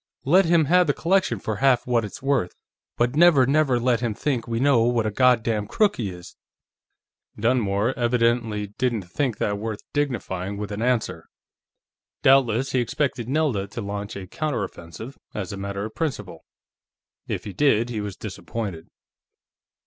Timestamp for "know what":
4.59-5.05